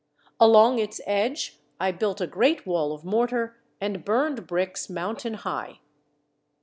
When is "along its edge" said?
0.39-1.59